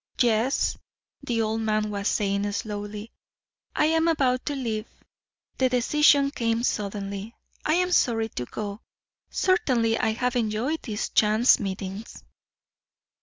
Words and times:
"Yes," 0.19 0.79
the 1.21 1.43
old 1.43 1.61
man 1.61 1.91
was 1.91 2.07
saying 2.07 2.51
slowly. 2.53 3.11
"I 3.75 3.85
am 3.85 4.07
about 4.07 4.43
to 4.47 4.55
leave. 4.55 4.87
The 5.59 5.69
decision 5.69 6.31
came 6.31 6.63
suddenly. 6.63 7.35
I 7.67 7.75
am 7.75 7.91
sorry 7.91 8.29
to 8.29 8.45
go. 8.45 8.81
Certainly 9.29 9.99
I 9.99 10.13
have 10.13 10.35
enjoyed 10.35 10.81
these 10.81 11.09
chance 11.09 11.59
meetings." 11.59 12.23